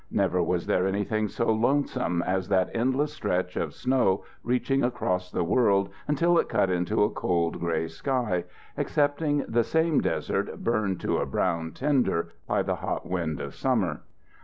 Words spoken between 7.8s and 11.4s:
sky, excepting the same desert burned to a